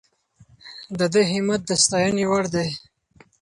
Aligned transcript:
د 0.99 0.99
ده 1.13 1.21
همت 1.31 1.61
د 1.67 1.71
ستاینې 1.83 2.25
وړ 2.29 2.45
دی. 2.55 2.69